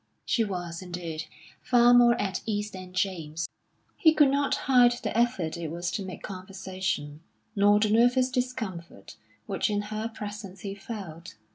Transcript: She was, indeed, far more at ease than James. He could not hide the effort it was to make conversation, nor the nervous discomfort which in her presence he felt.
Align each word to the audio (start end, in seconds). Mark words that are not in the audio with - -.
She 0.25 0.43
was, 0.43 0.81
indeed, 0.81 1.25
far 1.61 1.93
more 1.93 2.19
at 2.19 2.41
ease 2.47 2.71
than 2.71 2.91
James. 2.91 3.47
He 3.95 4.15
could 4.15 4.31
not 4.31 4.55
hide 4.65 4.93
the 4.93 5.15
effort 5.15 5.57
it 5.57 5.69
was 5.69 5.91
to 5.91 6.03
make 6.03 6.23
conversation, 6.23 7.19
nor 7.55 7.79
the 7.79 7.91
nervous 7.91 8.31
discomfort 8.31 9.15
which 9.45 9.69
in 9.69 9.79
her 9.93 10.07
presence 10.09 10.61
he 10.61 10.73
felt. 10.73 11.35